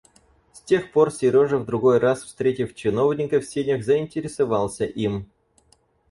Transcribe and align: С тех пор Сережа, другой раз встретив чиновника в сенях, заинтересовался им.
С 0.51 0.61
тех 0.61 0.91
пор 0.91 1.11
Сережа, 1.13 1.59
другой 1.59 1.99
раз 1.99 2.23
встретив 2.23 2.73
чиновника 2.73 3.39
в 3.39 3.45
сенях, 3.45 3.83
заинтересовался 3.85 4.83
им. 4.85 5.29